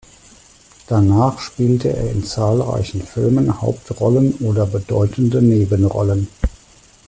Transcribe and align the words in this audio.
Danach 0.87 1.37
spielte 1.39 1.95
er 1.95 2.09
in 2.09 2.23
zahlreichen 2.23 3.03
Filmen 3.03 3.61
Hauptrollen 3.61 4.33
oder 4.39 4.65
bedeutende 4.65 5.43
Nebenrollen. 5.43 6.27